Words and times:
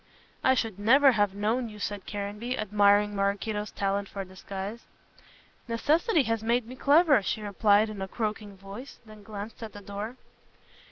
"I 0.43 0.55
should 0.55 0.79
never 0.79 1.11
have 1.11 1.35
known 1.35 1.69
you," 1.69 1.77
said 1.77 2.07
Caranby, 2.07 2.57
admiring 2.57 3.15
Maraquito's 3.15 3.69
talent 3.69 4.09
for 4.09 4.25
disguise. 4.25 4.87
"Necessity 5.67 6.23
has 6.23 6.41
made 6.41 6.65
me 6.65 6.75
clever," 6.75 7.21
she 7.21 7.43
replied 7.43 7.87
in 7.87 8.01
a 8.01 8.07
croaking 8.07 8.57
voice, 8.57 8.97
and 9.07 9.23
glanced 9.23 9.61
at 9.61 9.73
the 9.73 9.79
door. 9.81 10.17